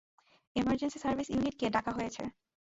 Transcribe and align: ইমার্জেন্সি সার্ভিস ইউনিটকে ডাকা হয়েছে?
ইমার্জেন্সি 0.55 0.97
সার্ভিস 0.99 1.27
ইউনিটকে 1.31 1.65
ডাকা 1.75 1.91
হয়েছে? 1.97 2.23